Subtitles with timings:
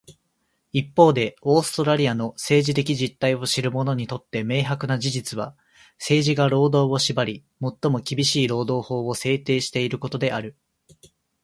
[0.73, 5.55] 一方で、オーストラリアの政治的実態を知る者にとって明白な事実は、
[5.99, 10.55] 政治が労働を縛り、最も厳しい労働法を制定していることである。